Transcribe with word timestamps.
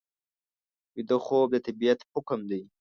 ویده 0.95 1.17
خوب 1.25 1.47
د 1.51 1.55
طبیعت 1.67 1.99
حکم 2.13 2.39
دی 2.49 2.61